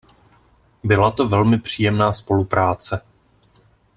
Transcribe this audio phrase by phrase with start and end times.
[0.83, 3.01] Byla to velmi příjemná spolupráce.